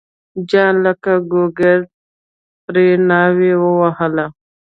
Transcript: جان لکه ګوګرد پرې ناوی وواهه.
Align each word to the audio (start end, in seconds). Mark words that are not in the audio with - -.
جان 0.49 0.73
لکه 0.85 1.11
ګوګرد 1.31 1.87
پرې 2.65 2.87
ناوی 3.09 3.51
وواهه. 3.61 4.25